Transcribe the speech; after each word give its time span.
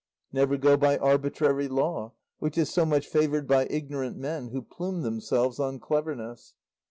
"Never 0.33 0.57
go 0.57 0.77
by 0.77 0.97
arbitrary 0.97 1.67
law, 1.67 2.13
which 2.39 2.57
is 2.57 2.71
so 2.71 2.87
much 2.87 3.05
favoured 3.05 3.47
by 3.47 3.67
ignorant 3.69 4.17
men 4.17 4.47
who 4.47 4.63
plume 4.63 5.03
themselves 5.03 5.59
on 5.59 5.79
cleverness. 5.79 6.55